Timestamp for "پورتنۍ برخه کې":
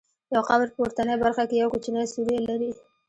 0.77-1.55